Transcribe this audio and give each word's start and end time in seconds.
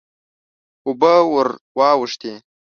اوبه 0.85 1.13
ور 1.33 1.47
واوښتې. 1.77 2.33